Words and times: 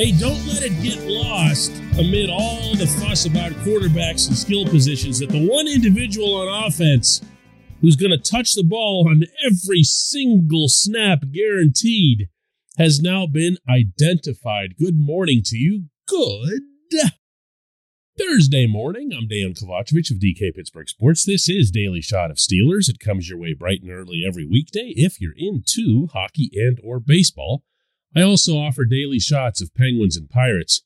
Hey, 0.00 0.12
don't 0.12 0.46
let 0.46 0.62
it 0.62 0.82
get 0.82 0.98
lost 1.06 1.72
amid 1.98 2.30
all 2.30 2.74
the 2.74 2.86
fuss 2.86 3.26
about 3.26 3.52
quarterbacks 3.52 4.28
and 4.28 4.36
skill 4.38 4.64
positions 4.64 5.18
that 5.18 5.28
the 5.28 5.46
one 5.46 5.68
individual 5.68 6.36
on 6.36 6.64
offense 6.64 7.20
who's 7.82 7.96
going 7.96 8.10
to 8.10 8.16
touch 8.30 8.54
the 8.54 8.62
ball 8.62 9.06
on 9.10 9.24
every 9.44 9.82
single 9.82 10.68
snap 10.68 11.24
guaranteed 11.32 12.28
has 12.78 13.00
now 13.00 13.26
been 13.26 13.58
identified. 13.68 14.76
Good 14.78 14.98
morning 14.98 15.42
to 15.46 15.58
you. 15.58 15.84
Good 16.08 16.62
Thursday 18.20 18.66
morning. 18.66 19.12
I'm 19.16 19.28
Dan 19.28 19.54
Kovacevic 19.54 20.10
of 20.10 20.18
DK 20.18 20.54
Pittsburgh 20.54 20.88
Sports. 20.88 21.24
This 21.24 21.48
is 21.48 21.70
Daily 21.70 22.02
Shot 22.02 22.30
of 22.30 22.36
Steelers. 22.36 22.88
It 22.90 22.98
comes 22.98 23.30
your 23.30 23.38
way 23.38 23.54
bright 23.54 23.80
and 23.80 23.90
early 23.90 24.24
every 24.26 24.46
weekday 24.46 24.92
if 24.94 25.20
you're 25.20 25.34
into 25.36 26.08
hockey 26.12 26.50
and 26.52 26.78
or 26.84 27.00
baseball. 27.00 27.62
I 28.14 28.20
also 28.20 28.58
offer 28.58 28.84
daily 28.84 29.20
shots 29.20 29.62
of 29.62 29.74
Penguins 29.74 30.18
and 30.18 30.28
Pirates 30.28 30.82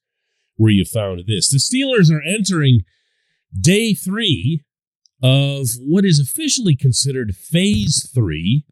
where 0.57 0.71
you 0.71 0.85
found 0.85 1.25
this. 1.27 1.51
The 1.51 1.59
Steelers 1.59 2.09
are 2.13 2.23
entering 2.23 2.83
day 3.59 3.95
three 3.95 4.63
of 5.21 5.71
what 5.81 6.05
is 6.05 6.21
officially 6.21 6.77
considered 6.77 7.35
phase 7.35 8.09
three 8.15 8.65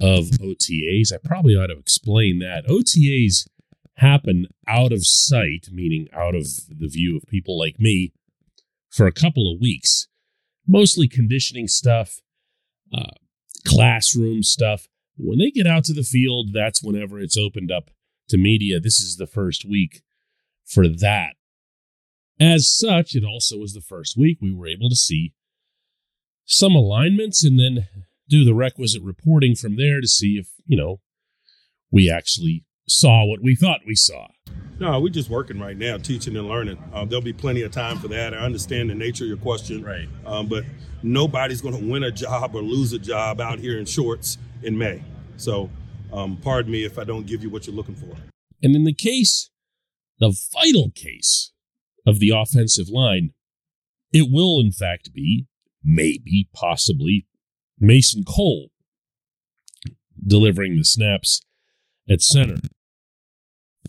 of 0.00 0.26
OTAs. 0.40 1.12
I 1.12 1.16
probably 1.24 1.56
ought 1.56 1.68
to 1.68 1.78
explain 1.78 2.38
that. 2.38 2.66
OTAs 2.68 3.48
happen 3.96 4.46
out 4.66 4.92
of 4.92 5.06
sight, 5.06 5.68
meaning 5.72 6.08
out 6.12 6.34
of 6.34 6.46
the 6.68 6.88
view 6.88 7.16
of 7.16 7.28
people 7.28 7.58
like 7.58 7.78
me, 7.78 8.12
for 8.90 9.06
a 9.06 9.12
couple 9.12 9.52
of 9.52 9.60
weeks. 9.60 10.08
Mostly 10.66 11.06
conditioning 11.08 11.68
stuff, 11.68 12.20
uh, 12.92 13.12
classroom 13.66 14.42
stuff. 14.42 14.88
When 15.16 15.38
they 15.38 15.50
get 15.50 15.66
out 15.66 15.84
to 15.84 15.92
the 15.92 16.02
field, 16.02 16.50
that's 16.52 16.82
whenever 16.82 17.20
it's 17.20 17.36
opened 17.36 17.70
up 17.70 17.90
to 18.28 18.38
media. 18.38 18.80
This 18.80 19.00
is 19.00 19.16
the 19.16 19.26
first 19.26 19.64
week 19.68 20.02
for 20.64 20.88
that. 20.88 21.34
As 22.40 22.68
such, 22.68 23.14
it 23.14 23.24
also 23.24 23.58
was 23.58 23.74
the 23.74 23.80
first 23.80 24.16
week 24.16 24.38
we 24.40 24.52
were 24.52 24.66
able 24.66 24.88
to 24.88 24.96
see 24.96 25.34
some 26.44 26.74
alignments 26.74 27.44
and 27.44 27.58
then 27.58 27.86
do 28.28 28.44
the 28.44 28.54
requisite 28.54 29.02
reporting 29.02 29.54
from 29.54 29.76
there 29.76 30.00
to 30.00 30.08
see 30.08 30.36
if, 30.38 30.48
you 30.66 30.76
know, 30.76 31.00
we 31.90 32.10
actually 32.10 32.64
saw 32.88 33.24
what 33.24 33.42
we 33.42 33.54
thought 33.54 33.80
we 33.86 33.94
saw. 33.94 34.28
No, 34.80 35.00
we're 35.00 35.08
just 35.08 35.30
working 35.30 35.60
right 35.60 35.76
now, 35.76 35.98
teaching 35.98 36.36
and 36.36 36.48
learning. 36.48 36.82
Uh, 36.92 37.04
there'll 37.04 37.22
be 37.22 37.32
plenty 37.32 37.62
of 37.62 37.70
time 37.70 37.98
for 37.98 38.08
that. 38.08 38.34
I 38.34 38.38
understand 38.38 38.90
the 38.90 38.94
nature 38.94 39.24
of 39.24 39.28
your 39.28 39.36
question, 39.36 39.84
right? 39.84 40.08
Um, 40.26 40.48
but 40.48 40.64
nobody's 41.02 41.60
going 41.60 41.78
to 41.78 41.90
win 41.90 42.02
a 42.02 42.10
job 42.10 42.56
or 42.56 42.62
lose 42.62 42.92
a 42.92 42.98
job 42.98 43.40
out 43.40 43.60
here 43.60 43.78
in 43.78 43.86
shorts 43.86 44.36
in 44.62 44.76
May. 44.76 45.02
So, 45.36 45.70
um, 46.12 46.36
pardon 46.38 46.72
me 46.72 46.84
if 46.84 46.98
I 46.98 47.04
don't 47.04 47.26
give 47.26 47.42
you 47.42 47.50
what 47.50 47.66
you're 47.66 47.76
looking 47.76 47.94
for. 47.94 48.16
And 48.62 48.74
in 48.74 48.84
the 48.84 48.94
case, 48.94 49.50
the 50.18 50.36
vital 50.52 50.90
case 50.94 51.52
of 52.06 52.18
the 52.18 52.30
offensive 52.30 52.88
line, 52.88 53.30
it 54.12 54.28
will 54.30 54.60
in 54.60 54.72
fact 54.72 55.12
be, 55.12 55.46
maybe, 55.82 56.48
possibly, 56.52 57.26
Mason 57.78 58.24
Cole 58.24 58.70
delivering 60.26 60.76
the 60.76 60.84
snaps 60.84 61.42
at 62.08 62.20
center. 62.20 62.56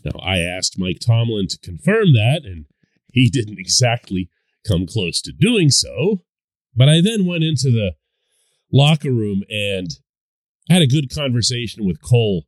Now, 0.04 0.18
I 0.22 0.38
asked 0.38 0.78
Mike 0.78 0.98
Tomlin 1.04 1.48
to 1.48 1.58
confirm 1.58 2.12
that, 2.12 2.42
and 2.44 2.66
he 3.12 3.28
didn't 3.32 3.58
exactly 3.58 4.30
come 4.66 4.86
close 4.86 5.20
to 5.22 5.32
doing 5.32 5.70
so. 5.70 6.22
But 6.74 6.88
I 6.88 7.00
then 7.00 7.26
went 7.26 7.44
into 7.44 7.70
the 7.70 7.92
locker 8.72 9.10
room 9.10 9.42
and 9.48 9.88
had 10.68 10.82
a 10.82 10.86
good 10.86 11.14
conversation 11.14 11.86
with 11.86 12.02
Cole, 12.02 12.44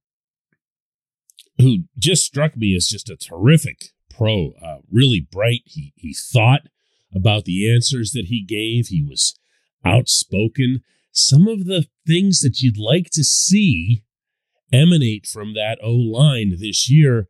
who 1.59 1.85
just 1.97 2.25
struck 2.25 2.57
me 2.57 2.75
as 2.77 2.87
just 2.87 3.09
a 3.09 3.17
terrific 3.17 3.87
pro, 4.11 4.53
uh, 4.63 4.79
really 4.91 5.27
bright. 5.31 5.63
He 5.65 5.93
he 5.97 6.15
thought 6.15 6.63
about 7.15 7.45
the 7.45 7.73
answers 7.73 8.11
that 8.13 8.27
he 8.27 8.45
gave. 8.45 8.89
He 8.89 9.03
was 9.03 9.35
outspoken. 9.85 10.83
Some 11.13 11.49
of 11.49 11.65
the 11.65 11.87
things 12.07 12.41
that 12.41 12.61
you'd 12.61 12.79
like 12.79 13.11
to 13.13 13.25
see 13.25 14.03
emanate 14.73 15.27
from 15.27 15.55
that 15.55 15.79
O 15.83 15.93
line 15.93 16.57
this 16.59 16.91
year, 16.91 17.29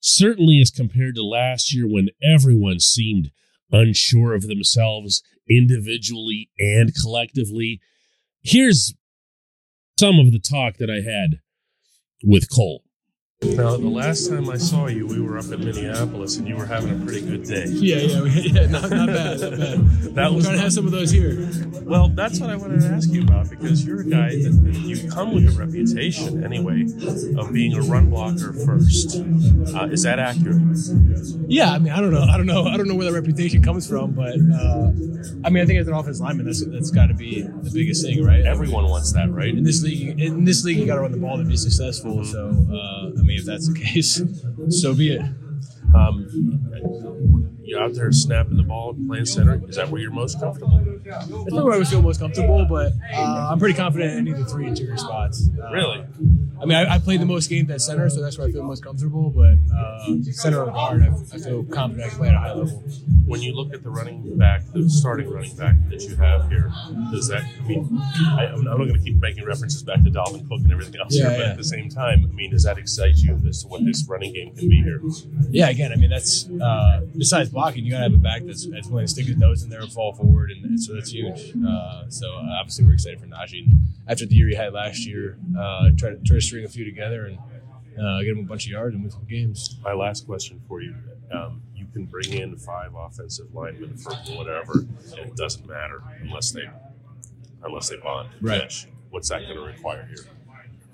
certainly 0.00 0.60
as 0.60 0.70
compared 0.70 1.14
to 1.16 1.22
last 1.22 1.74
year 1.74 1.86
when 1.86 2.08
everyone 2.22 2.80
seemed 2.80 3.30
unsure 3.70 4.34
of 4.34 4.48
themselves 4.48 5.22
individually 5.48 6.50
and 6.58 6.92
collectively. 6.94 7.80
Here's 8.42 8.94
some 9.98 10.18
of 10.18 10.32
the 10.32 10.38
talk 10.38 10.76
that 10.78 10.90
I 10.90 11.00
had 11.00 11.40
with 12.22 12.50
Cole. 12.50 12.84
Now, 13.42 13.74
the 13.78 13.88
last 13.88 14.28
time 14.28 14.50
I 14.50 14.58
saw 14.58 14.88
you, 14.88 15.06
we 15.06 15.18
were 15.18 15.38
up 15.38 15.46
in 15.46 15.60
Minneapolis, 15.60 16.36
and 16.36 16.46
you 16.46 16.56
were 16.56 16.66
having 16.66 16.90
a 17.00 17.04
pretty 17.06 17.22
good 17.22 17.44
day. 17.44 17.64
Yeah, 17.68 17.96
yeah, 17.96 18.24
yeah. 18.26 18.66
Not, 18.66 18.90
not 18.90 19.06
bad, 19.06 19.40
not 19.40 19.50
bad. 19.52 19.80
that 20.14 20.34
was 20.34 20.44
trying 20.44 20.56
to 20.58 20.62
have 20.62 20.74
some 20.74 20.84
of 20.84 20.92
those 20.92 21.10
here. 21.10 21.48
Well, 21.80 22.10
that's 22.10 22.38
what 22.38 22.50
I 22.50 22.56
wanted 22.56 22.82
to 22.82 22.88
ask 22.88 23.08
you 23.08 23.22
about 23.22 23.48
because 23.48 23.82
you're 23.82 24.00
a 24.02 24.04
guy 24.04 24.28
that, 24.28 24.60
that 24.64 24.74
you 24.80 25.10
come 25.10 25.32
with 25.32 25.48
a 25.48 25.58
reputation, 25.58 26.44
anyway, 26.44 26.82
of 27.38 27.50
being 27.50 27.72
a 27.72 27.80
run 27.80 28.10
blocker 28.10 28.52
first. 28.52 29.16
Uh, 29.74 29.86
is 29.86 30.02
that 30.02 30.18
accurate? 30.18 30.60
Yeah, 31.48 31.72
I 31.72 31.78
mean, 31.78 31.94
I 31.94 32.00
don't 32.00 32.12
know, 32.12 32.24
I 32.24 32.36
don't 32.36 32.44
know, 32.46 32.66
I 32.66 32.76
don't 32.76 32.88
know 32.88 32.94
where 32.94 33.10
that 33.10 33.18
reputation 33.18 33.62
comes 33.62 33.88
from, 33.88 34.12
but 34.12 34.36
uh, 34.36 34.92
I 35.44 35.48
mean, 35.48 35.62
I 35.62 35.66
think 35.66 35.80
as 35.80 35.88
an 35.88 35.94
offensive 35.94 36.22
lineman, 36.22 36.44
that's 36.44 36.62
that's 36.66 36.90
got 36.90 37.06
to 37.06 37.14
be 37.14 37.40
the 37.40 37.70
biggest 37.72 38.04
thing, 38.04 38.22
right? 38.22 38.44
Everyone 38.44 38.84
wants 38.84 39.14
that, 39.14 39.30
right? 39.30 39.48
In 39.48 39.64
this 39.64 39.82
league, 39.82 40.20
in 40.20 40.44
this 40.44 40.62
league, 40.62 40.76
you 40.76 40.84
got 40.84 40.96
to 40.96 41.00
run 41.00 41.12
the 41.12 41.16
ball 41.16 41.38
to 41.38 41.44
be 41.44 41.56
successful. 41.56 42.22
So, 42.22 42.48
uh, 42.70 43.18
I 43.18 43.22
mean 43.22 43.29
mean, 43.30 43.38
if 43.38 43.44
that's 43.46 43.68
the 43.68 43.78
case, 43.92 44.22
so 44.80 44.94
be 44.94 45.14
it. 45.14 45.22
Um, 45.94 46.26
you're 47.62 47.82
out 47.82 47.94
there 47.94 48.10
snapping 48.12 48.56
the 48.56 48.62
ball, 48.62 48.96
playing 49.06 49.26
center. 49.26 49.62
Is 49.68 49.76
that 49.76 49.88
where 49.88 50.00
you're 50.00 50.10
most 50.10 50.40
comfortable? 50.40 50.82
That's 51.04 51.28
probably 51.28 51.62
where 51.62 51.74
I 51.74 51.78
would 51.78 51.88
feel 51.88 52.02
most 52.02 52.20
comfortable, 52.20 52.66
but 52.68 52.92
uh, 53.14 53.48
I'm 53.50 53.58
pretty 53.58 53.74
confident 53.74 54.12
in 54.12 54.18
any 54.18 54.30
of 54.32 54.38
the 54.38 54.44
three 54.44 54.66
interior 54.66 54.96
spots. 54.96 55.48
Uh, 55.62 55.70
really? 55.70 56.04
I 56.60 56.66
mean, 56.66 56.76
I, 56.76 56.96
I 56.96 56.98
played 56.98 57.20
the 57.20 57.26
most 57.26 57.48
games 57.48 57.70
at 57.70 57.80
center, 57.80 58.10
so 58.10 58.20
that's 58.20 58.36
where 58.36 58.46
I 58.46 58.52
feel 58.52 58.64
most 58.64 58.84
comfortable. 58.84 59.30
But 59.30 59.56
uh, 59.74 60.22
center 60.32 60.64
or 60.64 60.70
guard, 60.70 61.02
I, 61.02 61.06
I, 61.34 61.38
feel 61.38 61.64
confident 61.64 62.06
I 62.06 62.08
can 62.10 62.18
play 62.18 62.28
at 62.28 62.34
a 62.34 62.38
high 62.38 62.52
level. 62.52 62.82
When 63.24 63.40
you 63.40 63.54
look 63.54 63.72
at 63.72 63.82
the 63.82 63.90
running 63.90 64.36
back, 64.36 64.62
the 64.72 64.88
starting 64.90 65.30
running 65.30 65.56
back 65.56 65.76
that 65.88 66.02
you 66.02 66.16
have 66.16 66.48
here, 66.50 66.70
does 67.10 67.28
that? 67.28 67.42
I 67.42 67.62
mean, 67.66 67.98
I, 68.38 68.46
am 68.46 68.64
not 68.64 68.76
going 68.76 68.92
to 68.92 68.98
keep 68.98 69.16
making 69.16 69.46
references 69.46 69.82
back 69.82 70.02
to 70.02 70.10
Dalvin 70.10 70.46
Cook 70.48 70.60
and 70.60 70.72
everything 70.72 71.00
else 71.00 71.16
yeah, 71.16 71.28
here, 71.28 71.38
but 71.38 71.44
yeah. 71.44 71.50
at 71.50 71.56
the 71.56 71.64
same 71.64 71.88
time, 71.88 72.28
I 72.30 72.34
mean, 72.34 72.50
does 72.50 72.64
that 72.64 72.76
excite 72.76 73.16
you 73.16 73.40
as 73.48 73.62
to 73.62 73.68
what 73.68 73.84
this 73.84 74.04
running 74.06 74.34
game 74.34 74.54
can 74.54 74.68
be 74.68 74.82
here? 74.82 75.00
Yeah, 75.50 75.70
again, 75.70 75.92
I 75.92 75.96
mean, 75.96 76.10
that's 76.10 76.48
uh, 76.48 77.06
besides 77.16 77.48
blocking, 77.48 77.84
you 77.84 77.92
got 77.92 77.98
to 77.98 78.04
have 78.04 78.14
a 78.14 78.18
back 78.18 78.42
that's, 78.44 78.66
that's 78.66 78.88
willing 78.88 79.06
to 79.06 79.10
stick 79.10 79.26
his 79.26 79.38
nose 79.38 79.62
in 79.62 79.70
there 79.70 79.80
and 79.80 79.92
fall 79.92 80.12
forward, 80.12 80.50
and, 80.50 80.64
and 80.64 80.82
so 80.82 80.94
that's 80.94 81.10
huge. 81.10 81.54
Uh, 81.66 82.04
so 82.08 82.34
uh, 82.34 82.58
obviously, 82.60 82.84
we're 82.84 82.94
excited 82.94 83.18
for 83.18 83.26
Najee. 83.26 83.66
After 84.06 84.26
the 84.26 84.34
year 84.34 84.48
he 84.48 84.54
had 84.54 84.72
last 84.72 85.06
year, 85.06 85.38
uh, 85.58 85.90
try 85.96 86.10
to 86.10 86.16
try 86.24 86.36
to 86.36 86.40
string 86.50 86.64
a 86.64 86.68
few 86.68 86.84
together 86.84 87.26
and 87.26 87.38
uh, 87.98 88.22
get 88.22 88.34
them 88.34 88.40
a 88.44 88.48
bunch 88.48 88.66
of 88.66 88.72
yards 88.72 88.94
and 88.94 89.04
win 89.04 89.10
some 89.10 89.24
games. 89.24 89.78
My 89.84 89.92
last 89.92 90.26
question 90.26 90.60
for 90.66 90.82
you: 90.82 90.94
um, 91.32 91.62
You 91.76 91.86
can 91.92 92.06
bring 92.06 92.32
in 92.32 92.56
five 92.56 92.92
offensive 92.96 93.54
linemen 93.54 93.96
for 93.96 94.12
whatever, 94.34 94.80
and 95.16 95.18
it 95.18 95.36
doesn't 95.36 95.66
matter 95.66 96.02
unless 96.20 96.50
they 96.50 96.68
unless 97.62 97.88
they 97.88 97.96
bond. 97.96 98.30
Right. 98.40 98.86
What's 99.10 99.28
that 99.28 99.42
going 99.42 99.56
to 99.56 99.62
require 99.62 100.06
here? 100.06 100.24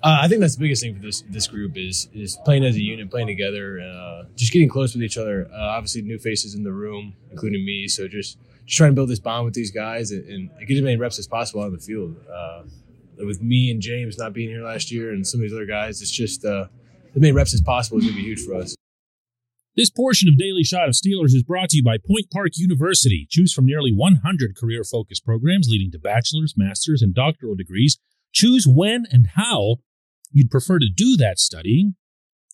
Uh, 0.03 0.19
I 0.21 0.27
think 0.27 0.41
that's 0.41 0.55
the 0.55 0.61
biggest 0.61 0.83
thing 0.83 0.95
for 0.95 1.01
this 1.01 1.23
this 1.29 1.47
group 1.47 1.75
is 1.75 2.07
is 2.13 2.37
playing 2.45 2.63
as 2.63 2.75
a 2.75 2.81
unit, 2.81 3.09
playing 3.09 3.27
together, 3.27 3.79
uh, 3.79 4.25
just 4.35 4.53
getting 4.53 4.69
close 4.69 4.93
with 4.93 5.03
each 5.03 5.17
other. 5.17 5.49
Uh, 5.51 5.57
obviously, 5.57 6.03
new 6.03 6.19
faces 6.19 6.53
in 6.53 6.63
the 6.63 6.71
room, 6.71 7.15
including 7.31 7.65
me. 7.65 7.87
So 7.87 8.07
just 8.07 8.37
just 8.65 8.77
trying 8.77 8.91
to 8.91 8.95
build 8.95 9.09
this 9.09 9.19
bond 9.19 9.45
with 9.45 9.55
these 9.55 9.71
guys 9.71 10.11
and, 10.11 10.23
and 10.29 10.67
get 10.67 10.77
as 10.77 10.83
many 10.83 10.97
reps 10.97 11.17
as 11.17 11.25
possible 11.25 11.61
on 11.61 11.71
the 11.71 11.79
field. 11.79 12.15
With 13.17 13.41
me 13.41 13.71
and 13.71 13.81
James 13.81 14.17
not 14.17 14.33
being 14.33 14.49
here 14.49 14.63
last 14.63 14.91
year 14.91 15.11
and 15.11 15.25
some 15.25 15.39
of 15.39 15.43
these 15.43 15.53
other 15.53 15.65
guys, 15.65 16.01
it's 16.01 16.11
just 16.11 16.45
uh, 16.45 16.67
as 17.15 17.21
many 17.21 17.31
reps 17.31 17.53
as 17.53 17.61
possible 17.61 17.97
is 17.97 18.05
going 18.05 18.15
to 18.15 18.21
be 18.21 18.27
huge 18.27 18.45
for 18.45 18.55
us. 18.55 18.75
This 19.75 19.89
portion 19.91 20.27
of 20.27 20.39
Daily 20.39 20.63
Shot 20.63 20.87
of 20.87 20.95
Steelers 20.95 21.35
is 21.35 21.43
brought 21.43 21.69
to 21.69 21.77
you 21.77 21.83
by 21.83 21.97
Point 21.97 22.31
Park 22.31 22.53
University. 22.55 23.27
Choose 23.29 23.53
from 23.53 23.67
nearly 23.67 23.91
100 23.91 24.55
career 24.55 24.83
focused 24.83 25.23
programs 25.23 25.67
leading 25.69 25.91
to 25.91 25.99
bachelor's, 25.99 26.55
master's, 26.57 27.03
and 27.03 27.13
doctoral 27.13 27.53
degrees. 27.53 27.99
Choose 28.31 28.65
when 28.67 29.05
and 29.11 29.27
how 29.35 29.77
you'd 30.31 30.49
prefer 30.49 30.79
to 30.79 30.89
do 30.89 31.15
that 31.17 31.37
studying, 31.37 31.95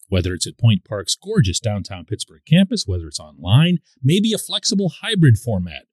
whether 0.09 0.33
it's 0.33 0.45
at 0.47 0.57
Point 0.57 0.83
Park's 0.83 1.15
gorgeous 1.15 1.61
downtown 1.61 2.03
Pittsburgh 2.03 2.41
campus, 2.45 2.85
whether 2.85 3.07
it's 3.07 3.21
online, 3.21 3.77
maybe 4.03 4.33
a 4.33 4.37
flexible 4.37 4.91
hybrid 5.01 5.37
format 5.37 5.85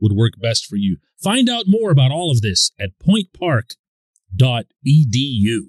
would 0.00 0.12
work 0.12 0.40
best 0.40 0.66
for 0.66 0.76
you. 0.76 0.96
Find 1.22 1.50
out 1.50 1.64
more 1.66 1.90
about 1.90 2.12
all 2.12 2.30
of 2.30 2.40
this 2.40 2.70
at 2.80 2.98
pointpark.edu. 4.36 5.60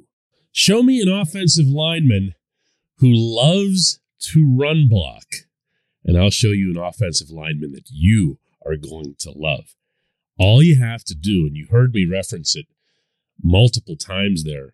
Show 0.51 0.83
me 0.83 1.01
an 1.01 1.09
offensive 1.09 1.67
lineman 1.67 2.33
who 2.97 3.11
loves 3.13 3.99
to 4.21 4.55
run 4.57 4.87
block, 4.89 5.25
and 6.03 6.17
I'll 6.17 6.31
show 6.31 6.49
you 6.49 6.71
an 6.71 6.77
offensive 6.77 7.29
lineman 7.29 7.71
that 7.73 7.89
you 7.91 8.39
are 8.65 8.75
going 8.75 9.15
to 9.19 9.31
love. 9.31 9.75
All 10.37 10.61
you 10.61 10.77
have 10.77 11.03
to 11.05 11.15
do, 11.15 11.45
and 11.45 11.55
you 11.55 11.67
heard 11.69 11.93
me 11.93 12.05
reference 12.05 12.55
it 12.55 12.65
multiple 13.41 13.95
times 13.95 14.43
there 14.43 14.73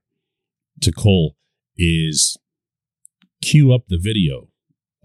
to 0.82 0.92
Cole, 0.92 1.36
is 1.78 2.38
cue 3.42 3.74
up 3.74 3.88
the 3.88 4.00
video 4.00 4.50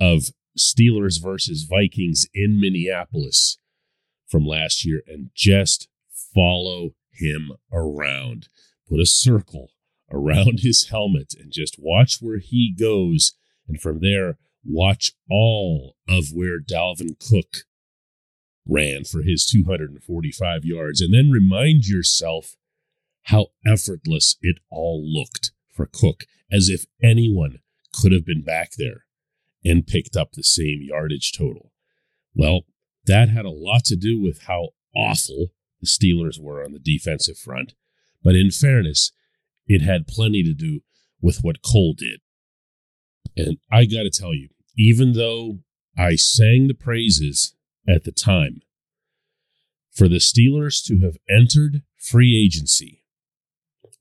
of 0.00 0.30
Steelers 0.58 1.22
versus 1.22 1.66
Vikings 1.68 2.26
in 2.32 2.60
Minneapolis 2.60 3.58
from 4.28 4.46
last 4.46 4.84
year 4.84 5.02
and 5.06 5.30
just 5.34 5.88
follow 6.34 6.94
him 7.10 7.52
around. 7.72 8.48
Put 8.90 9.00
a 9.00 9.06
circle 9.06 9.70
around 10.12 10.60
his 10.62 10.88
helmet 10.88 11.34
and 11.38 11.52
just 11.52 11.76
watch 11.78 12.18
where 12.20 12.38
he 12.38 12.74
goes. 12.76 13.32
And 13.68 13.80
from 13.80 14.00
there, 14.00 14.38
watch 14.64 15.12
all 15.30 15.96
of 16.08 16.32
where 16.34 16.60
Dalvin 16.60 17.16
Cook 17.18 17.64
ran 18.66 19.04
for 19.04 19.22
his 19.22 19.46
245 19.46 20.64
yards. 20.64 21.00
And 21.00 21.14
then 21.14 21.30
remind 21.30 21.86
yourself 21.86 22.56
how 23.24 23.48
effortless 23.66 24.36
it 24.42 24.56
all 24.70 25.02
looked 25.04 25.52
for 25.72 25.86
Cook, 25.86 26.24
as 26.50 26.68
if 26.68 26.86
anyone 27.02 27.60
could 27.92 28.12
have 28.12 28.26
been 28.26 28.42
back 28.42 28.72
there 28.76 29.04
and 29.64 29.86
picked 29.86 30.16
up 30.16 30.32
the 30.32 30.42
same 30.42 30.80
yardage 30.82 31.32
total. 31.32 31.72
Well, 32.34 32.62
that 33.06 33.28
had 33.28 33.44
a 33.44 33.50
lot 33.50 33.84
to 33.86 33.96
do 33.96 34.20
with 34.20 34.42
how 34.42 34.70
awful 34.94 35.48
the 35.80 35.86
Steelers 35.86 36.40
were 36.40 36.64
on 36.64 36.72
the 36.72 36.78
defensive 36.78 37.38
front. 37.38 37.74
But 38.22 38.36
in 38.36 38.50
fairness, 38.50 39.12
it 39.66 39.82
had 39.82 40.06
plenty 40.06 40.42
to 40.42 40.52
do 40.52 40.80
with 41.20 41.42
what 41.42 41.62
Cole 41.62 41.94
did. 41.96 42.20
And 43.36 43.58
I 43.70 43.84
got 43.84 44.02
to 44.02 44.10
tell 44.10 44.34
you, 44.34 44.48
even 44.76 45.12
though 45.12 45.60
I 45.96 46.16
sang 46.16 46.66
the 46.66 46.74
praises 46.74 47.54
at 47.88 48.04
the 48.04 48.12
time, 48.12 48.60
for 49.92 50.08
the 50.08 50.16
Steelers 50.16 50.84
to 50.86 51.00
have 51.00 51.16
entered 51.28 51.82
free 51.96 52.42
agency 52.42 53.02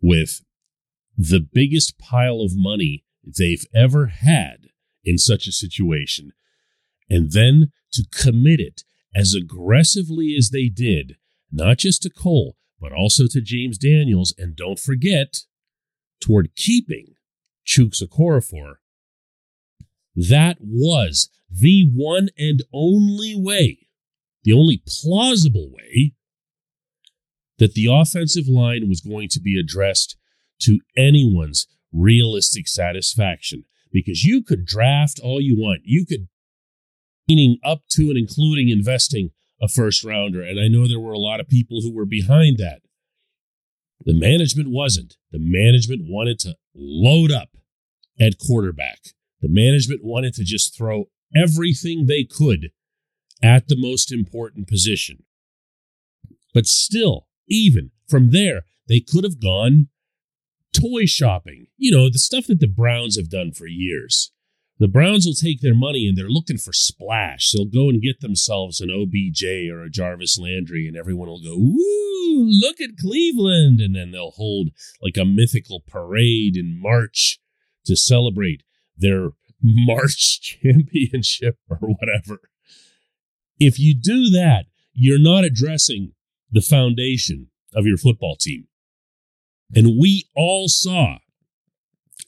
with 0.01 0.41
the 1.17 1.39
biggest 1.39 1.97
pile 1.97 2.41
of 2.41 2.51
money 2.55 3.03
they've 3.23 3.65
ever 3.75 4.07
had 4.07 4.67
in 5.03 5.17
such 5.17 5.47
a 5.47 5.51
situation, 5.51 6.31
and 7.09 7.31
then 7.31 7.71
to 7.91 8.05
commit 8.11 8.59
it 8.59 8.83
as 9.13 9.33
aggressively 9.33 10.35
as 10.37 10.51
they 10.51 10.69
did, 10.69 11.17
not 11.51 11.77
just 11.77 12.03
to 12.03 12.09
Cole, 12.09 12.55
but 12.79 12.91
also 12.91 13.25
to 13.29 13.41
James 13.41 13.77
Daniels, 13.77 14.33
and 14.37 14.55
don't 14.55 14.79
forget, 14.79 15.39
toward 16.21 16.55
keeping 16.55 17.15
Chuks 17.65 18.01
Okorafor, 18.01 18.75
that 20.15 20.57
was 20.61 21.29
the 21.49 21.89
one 21.93 22.29
and 22.37 22.63
only 22.73 23.35
way, 23.35 23.87
the 24.43 24.53
only 24.53 24.81
plausible 24.85 25.69
way 25.71 26.13
that 27.57 27.73
the 27.73 27.87
offensive 27.91 28.47
line 28.47 28.87
was 28.87 29.01
going 29.01 29.29
to 29.29 29.41
be 29.41 29.59
addressed 29.59 30.17
to 30.61 30.79
anyone's 30.95 31.67
realistic 31.91 32.67
satisfaction. 32.67 33.65
Because 33.91 34.23
you 34.23 34.43
could 34.43 34.65
draft 34.65 35.19
all 35.21 35.41
you 35.41 35.55
want. 35.55 35.81
You 35.83 36.05
could 36.05 36.27
meaning 37.27 37.57
up 37.63 37.81
to 37.91 38.09
and 38.09 38.17
including 38.17 38.69
investing 38.69 39.31
a 39.61 39.67
first 39.67 40.03
rounder. 40.03 40.41
And 40.41 40.59
I 40.59 40.67
know 40.67 40.87
there 40.87 40.99
were 40.99 41.13
a 41.13 41.19
lot 41.19 41.39
of 41.39 41.47
people 41.47 41.81
who 41.81 41.93
were 41.93 42.05
behind 42.05 42.57
that. 42.57 42.81
The 44.05 44.13
management 44.13 44.69
wasn't. 44.69 45.17
The 45.31 45.39
management 45.41 46.03
wanted 46.05 46.39
to 46.39 46.55
load 46.73 47.31
up 47.31 47.49
at 48.19 48.39
quarterback. 48.39 48.99
The 49.41 49.49
management 49.49 50.03
wanted 50.03 50.33
to 50.35 50.43
just 50.43 50.77
throw 50.77 51.05
everything 51.35 52.05
they 52.05 52.23
could 52.23 52.71
at 53.41 53.67
the 53.67 53.77
most 53.77 54.11
important 54.11 54.67
position. 54.67 55.23
But 56.53 56.65
still, 56.65 57.27
even 57.47 57.91
from 58.07 58.31
there, 58.31 58.63
they 58.87 58.99
could 58.99 59.23
have 59.23 59.41
gone 59.41 59.89
toy 60.73 61.05
shopping. 61.05 61.67
You 61.77 61.91
know, 61.91 62.09
the 62.09 62.19
stuff 62.19 62.47
that 62.47 62.59
the 62.59 62.67
Browns 62.67 63.17
have 63.17 63.29
done 63.29 63.51
for 63.51 63.67
years. 63.67 64.31
The 64.79 64.87
Browns 64.87 65.25
will 65.25 65.33
take 65.33 65.59
their 65.59 65.75
money 65.75 66.07
and 66.07 66.17
they're 66.17 66.29
looking 66.29 66.57
for 66.57 66.71
splash. 66.71 67.51
They'll 67.51 67.65
go 67.65 67.89
and 67.89 68.01
get 68.01 68.21
themselves 68.21 68.79
an 68.79 68.89
OBJ 68.89 69.69
or 69.69 69.83
a 69.83 69.89
Jarvis 69.89 70.39
Landry, 70.39 70.87
and 70.87 70.95
everyone 70.95 71.27
will 71.27 71.43
go, 71.43 71.57
Woo, 71.57 72.45
look 72.49 72.79
at 72.79 72.97
Cleveland. 72.97 73.81
And 73.81 73.93
then 73.93 74.11
they'll 74.11 74.31
hold 74.31 74.69
like 75.01 75.17
a 75.17 75.25
mythical 75.25 75.83
parade 75.85 76.55
in 76.55 76.81
March 76.81 77.39
to 77.85 77.97
celebrate 77.97 78.63
their 78.97 79.31
March 79.61 80.39
championship 80.41 81.57
or 81.69 81.77
whatever. 81.77 82.39
If 83.59 83.79
you 83.79 83.93
do 83.93 84.29
that, 84.29 84.67
you're 84.93 85.19
not 85.19 85.43
addressing 85.43 86.13
the 86.51 86.61
foundation 86.61 87.47
of 87.75 87.85
your 87.85 87.97
football 87.97 88.37
team. 88.39 88.67
And 89.75 89.99
we 89.99 90.29
all 90.35 90.69
saw 90.69 91.17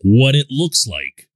what 0.04 0.36
it 0.36 0.48
looks 0.50 0.86
like 0.86 1.30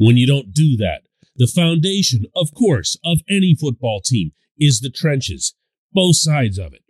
when 0.00 0.16
you 0.16 0.26
don't 0.26 0.54
do 0.54 0.78
that. 0.78 1.02
The 1.36 1.46
foundation, 1.46 2.24
of 2.34 2.54
course, 2.54 2.96
of 3.04 3.20
any 3.28 3.54
football 3.54 4.00
team 4.00 4.32
is 4.58 4.80
the 4.80 4.88
trenches, 4.88 5.54
both 5.92 6.16
sides 6.16 6.58
of 6.58 6.72
it. 6.72 6.82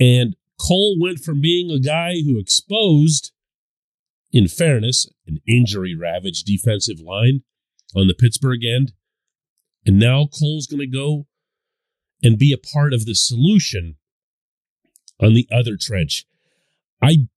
And 0.00 0.34
Cole 0.58 0.96
went 0.98 1.18
from 1.18 1.42
being 1.42 1.70
a 1.70 1.78
guy 1.78 2.22
who 2.24 2.38
exposed, 2.38 3.32
in 4.32 4.48
fairness, 4.48 5.06
an 5.26 5.40
injury 5.46 5.94
ravaged 5.94 6.46
defensive 6.46 7.00
line 7.00 7.42
on 7.94 8.06
the 8.06 8.14
Pittsburgh 8.14 8.64
end. 8.64 8.92
And 9.84 9.98
now 9.98 10.26
Cole's 10.26 10.66
going 10.66 10.80
to 10.80 10.86
go 10.86 11.26
and 12.22 12.38
be 12.38 12.50
a 12.50 12.58
part 12.58 12.94
of 12.94 13.04
the 13.04 13.14
solution 13.14 13.96
on 15.20 15.34
the 15.34 15.46
other 15.52 15.76
trench. 15.78 16.24
I 17.02 17.28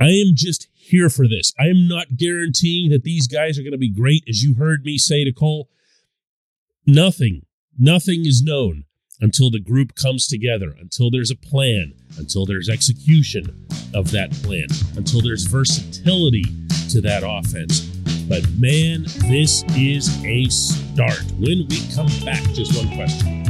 I 0.00 0.08
am 0.08 0.32
just 0.34 0.68
here 0.72 1.10
for 1.10 1.28
this. 1.28 1.52
I 1.58 1.66
am 1.66 1.86
not 1.86 2.16
guaranteeing 2.16 2.90
that 2.90 3.04
these 3.04 3.26
guys 3.26 3.58
are 3.58 3.62
going 3.62 3.72
to 3.72 3.78
be 3.78 3.92
great, 3.92 4.24
as 4.28 4.42
you 4.42 4.54
heard 4.54 4.82
me 4.82 4.96
say 4.96 5.24
to 5.24 5.32
Cole. 5.32 5.68
Nothing, 6.86 7.42
nothing 7.78 8.24
is 8.24 8.42
known 8.42 8.84
until 9.20 9.50
the 9.50 9.60
group 9.60 9.94
comes 9.94 10.26
together, 10.26 10.74
until 10.80 11.10
there's 11.10 11.30
a 11.30 11.36
plan, 11.36 11.92
until 12.16 12.46
there's 12.46 12.70
execution 12.70 13.66
of 13.94 14.10
that 14.12 14.32
plan, 14.42 14.66
until 14.96 15.20
there's 15.20 15.44
versatility 15.44 16.44
to 16.88 17.02
that 17.02 17.22
offense. 17.22 17.80
But 18.26 18.48
man, 18.58 19.02
this 19.28 19.64
is 19.76 20.24
a 20.24 20.46
start. 20.46 21.22
When 21.38 21.66
we 21.68 21.86
come 21.94 22.08
back, 22.24 22.42
just 22.54 22.74
one 22.74 22.94
question. 22.96 23.49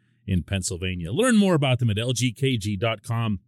in 0.25 0.43
Pennsylvania. 0.43 1.11
Learn 1.11 1.37
more 1.37 1.55
about 1.55 1.79
them 1.79 1.89
at 1.89 1.97
lgkg.com 1.97 3.39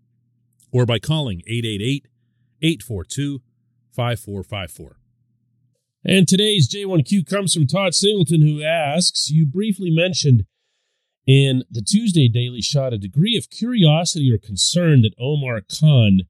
or 0.71 0.85
by 0.85 0.99
calling 0.99 1.41
888 1.47 2.07
842 2.61 3.41
5454. 3.91 4.97
And 6.05 6.27
today's 6.27 6.67
J1Q 6.67 7.29
comes 7.29 7.53
from 7.53 7.67
Todd 7.67 7.93
Singleton, 7.93 8.41
who 8.41 8.61
asks 8.61 9.29
You 9.29 9.45
briefly 9.45 9.89
mentioned 9.89 10.45
in 11.25 11.63
the 11.71 11.81
Tuesday 11.81 12.27
Daily 12.27 12.61
Shot 12.61 12.91
a 12.91 12.97
degree 12.97 13.37
of 13.37 13.49
curiosity 13.49 14.31
or 14.31 14.37
concern 14.37 15.01
that 15.03 15.13
Omar 15.17 15.61
Khan, 15.61 16.21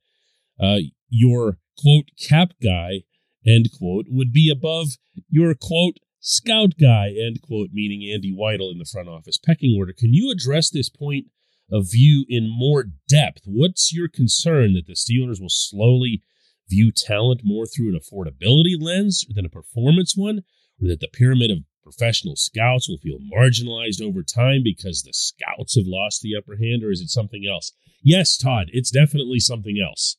uh, 0.59 0.77
your 1.09 1.57
quote, 1.81 2.09
cap 2.19 2.51
guy, 2.61 3.03
end 3.45 3.69
quote, 3.75 4.05
would 4.09 4.31
be 4.31 4.51
above 4.51 4.97
your 5.29 5.55
quote, 5.55 5.97
scout 6.23 6.73
guy, 6.79 7.09
end 7.09 7.41
quote, 7.41 7.69
meaning 7.73 8.09
Andy 8.11 8.35
Weidl 8.35 8.71
in 8.71 8.79
the 8.79 8.89
front 8.91 9.09
office 9.09 9.37
pecking 9.37 9.75
order. 9.77 9.93
Can 9.93 10.13
you 10.13 10.31
address 10.31 10.69
this 10.71 10.89
point 10.89 11.27
of 11.71 11.91
view 11.91 12.25
in 12.29 12.49
more 12.49 12.85
depth? 13.07 13.41
What's 13.45 13.93
your 13.93 14.07
concern 14.07 14.73
that 14.73 14.87
the 14.87 14.93
Steelers 14.93 15.39
will 15.41 15.49
slowly 15.49 16.23
view 16.69 16.91
talent 16.91 17.41
more 17.43 17.65
through 17.65 17.89
an 17.89 17.99
affordability 17.99 18.75
lens 18.79 19.25
than 19.35 19.45
a 19.45 19.49
performance 19.49 20.15
one, 20.15 20.43
or 20.81 20.87
that 20.87 21.01
the 21.01 21.09
pyramid 21.09 21.51
of 21.51 21.59
professional 21.83 22.37
scouts 22.37 22.87
will 22.87 22.97
feel 22.97 23.19
marginalized 23.19 24.01
over 24.01 24.23
time 24.23 24.61
because 24.63 25.03
the 25.03 25.11
scouts 25.11 25.75
have 25.75 25.85
lost 25.85 26.21
the 26.21 26.35
upper 26.37 26.55
hand, 26.55 26.83
or 26.83 26.91
is 26.91 27.01
it 27.01 27.09
something 27.09 27.45
else? 27.45 27.73
Yes, 28.01 28.37
Todd, 28.37 28.69
it's 28.71 28.91
definitely 28.91 29.39
something 29.39 29.77
else. 29.85 30.15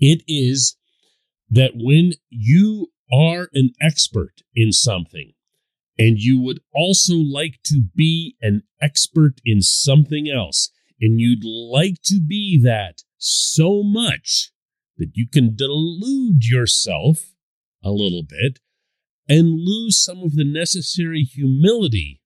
It 0.00 0.22
is 0.26 0.76
that 1.48 1.72
when 1.74 2.14
you 2.28 2.88
are 3.12 3.48
an 3.52 3.70
expert 3.80 4.42
in 4.54 4.72
something 4.72 5.34
and 5.98 6.18
you 6.18 6.40
would 6.40 6.60
also 6.74 7.14
like 7.14 7.60
to 7.64 7.82
be 7.94 8.36
an 8.40 8.62
expert 8.80 9.34
in 9.44 9.60
something 9.60 10.28
else, 10.28 10.70
and 11.00 11.20
you'd 11.20 11.44
like 11.44 11.96
to 12.04 12.20
be 12.20 12.60
that 12.62 13.02
so 13.18 13.82
much 13.82 14.50
that 14.96 15.10
you 15.14 15.28
can 15.28 15.54
delude 15.54 16.44
yourself 16.44 17.34
a 17.84 17.90
little 17.90 18.22
bit 18.22 18.58
and 19.28 19.60
lose 19.60 20.02
some 20.02 20.18
of 20.18 20.34
the 20.34 20.44
necessary 20.44 21.22
humility 21.22 22.20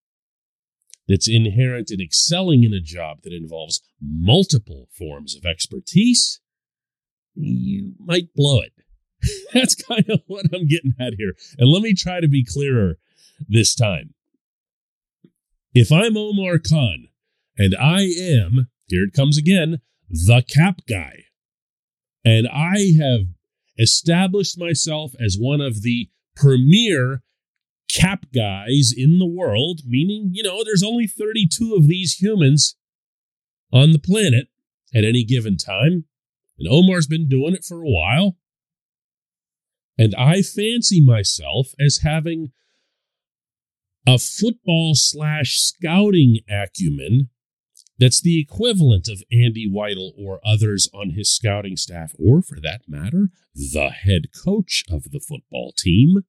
that's 1.08 1.28
inherent 1.28 1.90
in 1.90 2.00
excelling 2.00 2.64
in 2.64 2.72
a 2.72 2.80
job 2.80 3.18
that 3.22 3.32
involves 3.32 3.80
multiple 4.00 4.88
forms 4.96 5.36
of 5.36 5.44
expertise, 5.44 6.40
you 7.34 7.92
might 7.98 8.34
blow 8.34 8.60
it. 8.60 8.72
That's 9.54 9.74
kind 9.74 10.08
of 10.08 10.20
what 10.26 10.46
I'm 10.52 10.66
getting 10.66 10.94
at 11.00 11.14
here. 11.18 11.34
And 11.58 11.70
let 11.70 11.82
me 11.82 11.94
try 11.94 12.20
to 12.20 12.28
be 12.28 12.44
clearer 12.44 12.98
this 13.48 13.74
time. 13.74 14.14
If 15.74 15.92
I'm 15.92 16.16
Omar 16.16 16.58
Khan 16.58 17.08
and 17.58 17.74
I 17.76 18.02
am, 18.18 18.68
here 18.88 19.04
it 19.04 19.12
comes 19.12 19.36
again, 19.36 19.80
the 20.08 20.42
cap 20.48 20.80
guy, 20.88 21.24
and 22.24 22.48
I 22.48 22.92
have 22.98 23.26
established 23.78 24.58
myself 24.58 25.12
as 25.20 25.36
one 25.38 25.60
of 25.60 25.82
the 25.82 26.08
premier 26.34 27.22
cap 27.88 28.26
guys 28.34 28.92
in 28.96 29.18
the 29.18 29.26
world, 29.26 29.82
meaning, 29.86 30.30
you 30.32 30.42
know, 30.42 30.62
there's 30.64 30.82
only 30.82 31.06
32 31.06 31.74
of 31.74 31.86
these 31.88 32.14
humans 32.14 32.76
on 33.72 33.92
the 33.92 33.98
planet 33.98 34.48
at 34.94 35.04
any 35.04 35.24
given 35.24 35.56
time. 35.56 36.04
And 36.58 36.68
Omar's 36.68 37.06
been 37.06 37.28
doing 37.28 37.54
it 37.54 37.64
for 37.64 37.82
a 37.82 37.88
while. 37.88 38.36
And 39.98 40.14
I 40.14 40.42
fancy 40.42 41.00
myself 41.00 41.68
as 41.80 42.00
having 42.02 42.52
a 44.06 44.18
football 44.18 44.94
slash 44.94 45.58
scouting 45.58 46.40
acumen 46.48 47.30
that's 47.98 48.20
the 48.20 48.40
equivalent 48.40 49.08
of 49.08 49.22
Andy 49.32 49.70
Weidl 49.70 50.10
or 50.18 50.40
others 50.44 50.88
on 50.92 51.10
his 51.10 51.34
scouting 51.34 51.76
staff, 51.76 52.12
or 52.18 52.42
for 52.42 52.60
that 52.60 52.82
matter, 52.86 53.30
the 53.54 53.88
head 53.90 54.26
coach 54.44 54.84
of 54.90 55.04
the 55.12 55.20
football 55.20 55.72
team, 55.76 56.24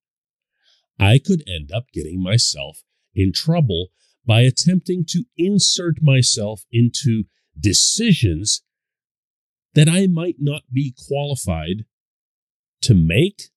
I 0.97 1.19
could 1.19 1.43
end 1.47 1.71
up 1.73 1.87
getting 1.93 2.23
myself 2.23 2.83
in 3.13 3.33
trouble 3.33 3.89
by 4.25 4.41
attempting 4.41 5.05
to 5.09 5.25
insert 5.35 6.01
myself 6.01 6.63
into 6.71 7.25
decisions 7.59 8.63
that 9.73 9.89
I 9.89 10.07
might 10.07 10.37
not 10.39 10.63
be 10.71 10.93
qualified 11.07 11.85
to 12.81 12.93
make 12.93 13.49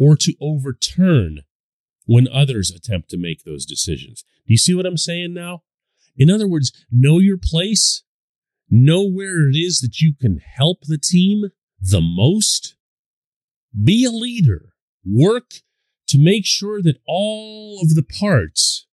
or 0.00 0.16
to 0.16 0.34
overturn 0.40 1.40
when 2.06 2.26
others 2.26 2.70
attempt 2.70 3.10
to 3.10 3.18
make 3.18 3.44
those 3.44 3.66
decisions. 3.66 4.24
Do 4.46 4.54
you 4.54 4.56
see 4.56 4.74
what 4.74 4.86
I'm 4.86 4.96
saying 4.96 5.34
now? 5.34 5.62
In 6.16 6.30
other 6.30 6.48
words, 6.48 6.72
know 6.90 7.18
your 7.18 7.38
place, 7.38 8.02
know 8.70 9.06
where 9.06 9.48
it 9.48 9.54
is 9.54 9.78
that 9.80 10.00
you 10.00 10.14
can 10.18 10.40
help 10.56 10.78
the 10.82 10.98
team 10.98 11.50
the 11.80 12.00
most. 12.00 12.74
Be 13.84 14.04
a 14.04 14.10
leader. 14.10 14.70
Work 15.04 15.50
to 16.08 16.18
make 16.18 16.46
sure 16.46 16.82
that 16.82 16.98
all 17.06 17.80
of 17.82 17.94
the 17.94 18.02
parts 18.02 18.86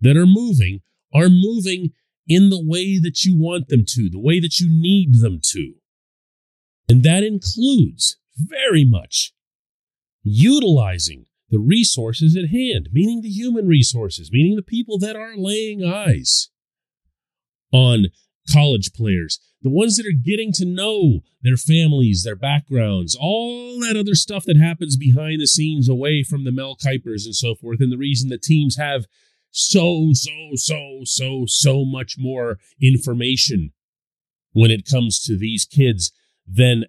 that 0.00 0.16
are 0.16 0.26
moving 0.26 0.80
are 1.14 1.28
moving 1.28 1.92
in 2.28 2.50
the 2.50 2.62
way 2.62 2.98
that 2.98 3.24
you 3.24 3.36
want 3.36 3.68
them 3.68 3.84
to, 3.86 4.10
the 4.10 4.20
way 4.20 4.40
that 4.40 4.58
you 4.58 4.68
need 4.68 5.20
them 5.20 5.40
to. 5.42 5.74
And 6.88 7.02
that 7.04 7.22
includes 7.22 8.18
very 8.36 8.84
much 8.84 9.32
utilizing 10.22 11.26
the 11.50 11.58
resources 11.58 12.36
at 12.36 12.48
hand, 12.48 12.88
meaning 12.92 13.20
the 13.20 13.28
human 13.28 13.66
resources, 13.66 14.30
meaning 14.32 14.56
the 14.56 14.62
people 14.62 14.98
that 14.98 15.16
are 15.16 15.36
laying 15.36 15.84
eyes 15.84 16.48
on 17.72 18.06
college 18.50 18.92
players, 18.92 19.38
the 19.60 19.70
ones 19.70 19.96
that 19.96 20.06
are 20.06 20.12
getting 20.12 20.52
to 20.52 20.64
know 20.64 21.20
their 21.42 21.56
families, 21.56 22.22
their 22.24 22.36
backgrounds, 22.36 23.16
all 23.18 23.78
that 23.80 23.96
other 23.96 24.14
stuff 24.14 24.44
that 24.44 24.56
happens 24.56 24.96
behind 24.96 25.40
the 25.40 25.46
scenes 25.46 25.88
away 25.88 26.22
from 26.22 26.44
the 26.44 26.52
Mel 26.52 26.76
Kipers 26.76 27.24
and 27.24 27.34
so 27.34 27.54
forth. 27.54 27.80
And 27.80 27.92
the 27.92 27.98
reason 27.98 28.30
that 28.30 28.42
teams 28.42 28.76
have 28.76 29.06
so, 29.50 30.10
so, 30.12 30.32
so, 30.54 31.00
so, 31.04 31.44
so 31.46 31.84
much 31.84 32.16
more 32.18 32.58
information 32.80 33.72
when 34.52 34.70
it 34.70 34.88
comes 34.90 35.20
to 35.22 35.36
these 35.38 35.64
kids 35.64 36.12
than 36.46 36.86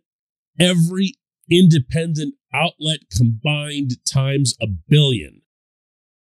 every 0.59 1.15
independent 1.50 2.35
outlet 2.53 3.00
combined 3.15 3.93
times 4.05 4.55
a 4.62 4.67
billion. 4.67 5.41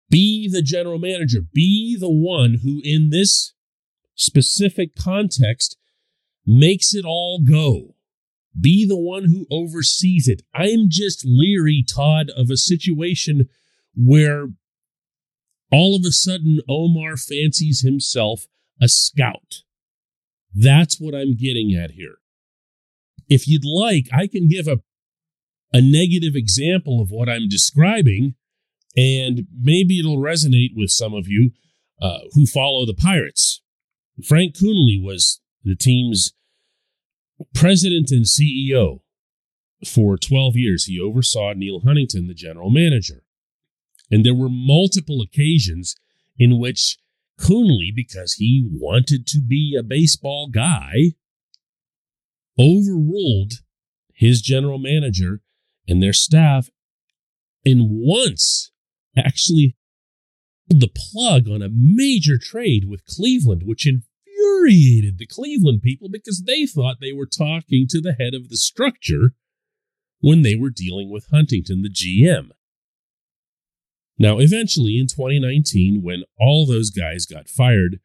Be 0.10 0.50
the 0.50 0.62
general 0.62 1.00
manager. 1.00 1.40
Be 1.42 1.98
the 1.98 2.12
one 2.12 2.60
who, 2.64 2.82
in 2.84 3.10
this 3.10 3.54
specific 4.16 4.96
context, 4.96 5.78
makes 6.46 6.94
it 6.94 7.06
all 7.06 7.40
go. 7.40 7.96
Be 8.60 8.86
the 8.86 8.98
one 8.98 9.26
who 9.26 9.48
oversees 9.50 10.28
it. 10.28 10.42
I'm 10.54 10.88
just 10.90 11.26
leery, 11.26 11.84
Todd, 11.88 12.30
of 12.36 12.50
a 12.50 12.58
situation 12.58 13.48
where 13.96 14.48
all 15.72 15.96
of 15.96 16.04
a 16.06 16.12
sudden 16.12 16.60
Omar 16.70 17.16
fancies 17.16 17.82
himself 17.82 18.48
a 18.82 18.90
scout. 18.90 19.64
That's 20.54 21.00
what 21.00 21.16
I'm 21.16 21.36
getting 21.38 21.74
at 21.74 21.92
here. 21.92 22.16
If 23.30 23.48
you'd 23.48 23.64
like, 23.64 24.08
I 24.12 24.28
can 24.28 24.50
give 24.50 24.68
a 24.68 24.82
a 25.74 25.82
negative 25.82 26.36
example 26.36 27.02
of 27.02 27.12
what 27.12 27.30
I'm 27.30 27.48
describing, 27.48 28.36
and 28.96 29.48
maybe 29.58 30.00
it'll 30.00 30.18
resonate 30.18 30.76
with 30.76 30.90
some 30.90 31.14
of 31.14 31.28
you 31.28 31.52
uh, 32.02 32.20
who 32.34 32.46
follow 32.46 32.86
the 32.86 32.94
Pirates. 32.94 33.62
Frank 34.28 34.56
Coonelly 34.56 35.02
was 35.02 35.40
the 35.64 35.76
team's 35.76 36.34
president 37.54 38.12
and 38.12 38.26
CEO 38.26 39.00
for 39.88 40.18
12 40.18 40.56
years. 40.56 40.86
He 40.86 41.00
oversaw 41.00 41.54
Neil 41.54 41.82
Huntington, 41.82 42.28
the 42.28 42.34
general 42.34 42.70
manager. 42.70 43.24
And 44.10 44.26
there 44.26 44.36
were 44.36 44.50
multiple 44.50 45.22
occasions 45.22 45.96
in 46.38 46.60
which 46.60 46.98
Coonelly, 47.40 47.92
because 47.96 48.34
he 48.34 48.68
wanted 48.70 49.26
to 49.28 49.42
be 49.42 49.76
a 49.78 49.84
baseball 49.84 50.50
guy, 50.50 51.14
overruled 52.60 53.54
his 54.14 54.42
general 54.42 54.78
manager 54.78 55.42
and 55.88 56.02
their 56.02 56.14
staff, 56.14 56.70
and 57.66 57.88
once 57.90 58.72
actually 59.18 59.76
pulled 60.70 60.82
the 60.82 60.90
plug 60.94 61.50
on 61.50 61.62
a 61.62 61.70
major 61.72 62.38
trade 62.38 62.86
with 62.88 63.06
Cleveland, 63.06 63.64
which 63.66 63.88
infuriated 63.88 65.18
the 65.18 65.28
Cleveland 65.28 65.82
people 65.82 66.10
because 66.10 66.44
they 66.46 66.66
thought 66.66 66.98
they 67.00 67.14
were 67.14 67.28
talking 67.28 67.88
to 67.90 68.02
the 68.02 68.14
head 68.14 68.34
of 68.34 68.50
the 68.50 68.58
structure 68.58 69.34
when 70.20 70.42
they 70.44 70.56
were 70.56 70.70
dealing 70.70 71.10
with 71.10 71.28
Huntington, 71.32 71.82
the 71.82 71.90
GM. 71.90 72.52
Now, 74.18 74.38
eventually 74.38 75.00
in 75.00 75.08
2019, 75.08 76.04
when 76.04 76.24
all 76.40 76.68
those 76.68 76.92
guys 76.92 77.26
got 77.26 77.50
fired, 77.50 78.00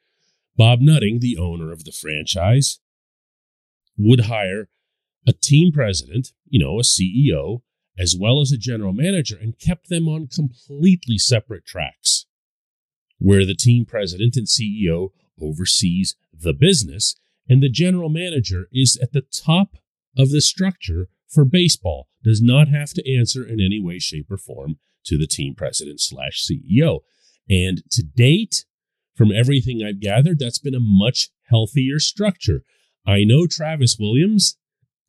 Bob 0.56 0.80
Nutting, 0.80 1.21
the 1.21 1.37
owner 1.37 1.73
of 1.73 1.85
the 1.85 1.92
franchise, 1.92 2.80
would 3.99 4.21
hire 4.21 4.68
a 5.26 5.33
team 5.33 5.73
president, 5.73 6.28
you 6.47 6.59
know, 6.59 6.78
a 6.78 6.83
CEO, 6.83 7.61
as 7.98 8.14
well 8.18 8.40
as 8.40 8.52
a 8.52 8.58
general 8.58 8.92
manager, 8.92 9.36
and 9.40 9.58
kept 9.58 9.88
them 9.88 10.08
on 10.08 10.26
completely 10.26 11.18
separate 11.18 11.64
tracks, 11.64 12.26
where 13.18 13.44
the 13.44 13.54
team 13.54 13.84
president 13.84 14.36
and 14.36 14.46
CEO 14.46 15.10
oversees 15.40 16.16
the 16.32 16.52
business, 16.52 17.16
and 17.48 17.62
the 17.62 17.70
general 17.70 18.08
manager 18.08 18.68
is 18.72 18.98
at 19.00 19.12
the 19.12 19.22
top 19.22 19.76
of 20.16 20.30
the 20.30 20.40
structure 20.40 21.08
for 21.28 21.44
baseball 21.44 22.08
does 22.24 22.42
not 22.42 22.68
have 22.68 22.90
to 22.90 23.16
answer 23.16 23.46
in 23.46 23.60
any 23.60 23.80
way, 23.80 23.98
shape, 23.98 24.30
or 24.30 24.38
form 24.38 24.76
to 25.04 25.16
the 25.16 25.26
team 25.26 25.54
president 25.54 26.00
slash 26.00 26.44
CEO. 26.44 27.00
And 27.48 27.82
to 27.92 28.02
date, 28.02 28.64
from 29.14 29.32
everything 29.32 29.82
I've 29.82 30.00
gathered, 30.00 30.38
that's 30.38 30.58
been 30.58 30.74
a 30.74 30.80
much 30.80 31.30
healthier 31.48 31.98
structure. 31.98 32.62
I 33.06 33.24
know 33.24 33.46
Travis 33.46 33.96
Williams 33.98 34.56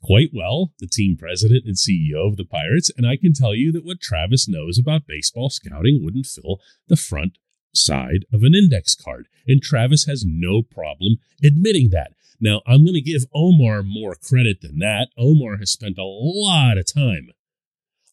quite 0.03 0.29
well, 0.33 0.73
the 0.79 0.87
team 0.87 1.17
president 1.17 1.65
and 1.65 1.75
CEO 1.75 2.27
of 2.27 2.37
the 2.37 2.45
Pirates, 2.45 2.91
and 2.95 3.07
I 3.07 3.17
can 3.17 3.33
tell 3.33 3.55
you 3.55 3.71
that 3.73 3.85
what 3.85 4.01
Travis 4.01 4.47
knows 4.47 4.77
about 4.77 5.07
baseball 5.07 5.49
scouting 5.49 6.01
wouldn't 6.03 6.25
fill 6.25 6.59
the 6.87 6.95
front 6.95 7.37
side 7.73 8.25
of 8.33 8.43
an 8.43 8.55
index 8.55 8.95
card. 8.95 9.27
And 9.47 9.61
Travis 9.61 10.05
has 10.05 10.25
no 10.25 10.61
problem 10.61 11.17
admitting 11.43 11.89
that. 11.91 12.11
Now, 12.39 12.61
I'm 12.67 12.83
going 12.83 12.93
to 12.93 13.01
give 13.01 13.25
Omar 13.33 13.83
more 13.83 14.15
credit 14.15 14.61
than 14.61 14.79
that. 14.79 15.09
Omar 15.17 15.57
has 15.57 15.71
spent 15.71 15.97
a 15.97 16.03
lot 16.03 16.77
of 16.77 16.91
time 16.91 17.29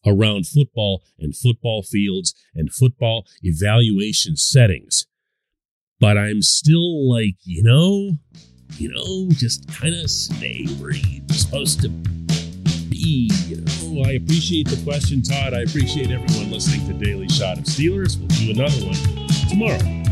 around 0.05 0.47
football 0.47 1.03
and 1.19 1.35
football 1.35 1.83
fields 1.83 2.33
and 2.53 2.71
football 2.71 3.25
evaluation 3.41 4.35
settings. 4.35 5.05
But 5.99 6.17
I'm 6.17 6.41
still 6.41 7.09
like, 7.09 7.37
you 7.43 7.63
know, 7.63 8.17
you 8.77 8.93
know, 8.93 9.29
just 9.31 9.67
kind 9.67 9.95
of 9.95 10.09
stay 10.09 10.65
where 10.79 10.91
you're 10.91 11.23
supposed 11.29 11.81
to 11.81 11.89
be. 11.89 13.29
You 13.47 13.57
know, 13.57 13.71
oh, 13.83 14.03
I 14.09 14.13
appreciate 14.13 14.67
the 14.67 14.81
question, 14.83 15.21
Todd. 15.21 15.53
I 15.53 15.61
appreciate 15.61 16.11
everyone 16.11 16.51
listening 16.51 16.87
to 16.87 17.05
Daily 17.05 17.29
Shot 17.29 17.57
of 17.57 17.65
Steelers. 17.65 18.17
We'll 18.17 18.27
do 18.27 18.51
another 18.51 18.85
one 18.85 19.27
tomorrow. 19.49 20.04